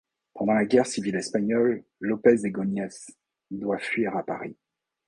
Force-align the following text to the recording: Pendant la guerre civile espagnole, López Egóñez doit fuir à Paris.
Pendant 0.33 0.53
la 0.55 0.65
guerre 0.65 0.87
civile 0.87 1.17
espagnole, 1.17 1.85
López 1.99 2.43
Egóñez 2.43 3.11
doit 3.51 3.77
fuir 3.77 4.17
à 4.17 4.23
Paris. 4.23 4.57